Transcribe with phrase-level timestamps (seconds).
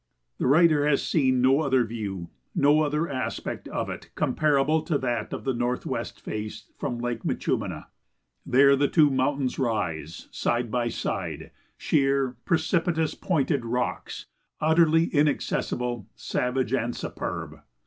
[0.39, 5.31] The writer has seen no other view, no other aspect of it, comparable to that
[5.31, 7.85] of the northwest face from Lake Minchúmina.
[8.43, 14.25] There the two mountains rise side by side, sheer, precipitous, pointed rocks,
[14.59, 17.61] utterly inaccessible, savage, and superb.